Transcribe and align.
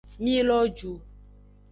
Mi 0.27 0.33
lo 0.47 0.55
ju. 0.79 0.93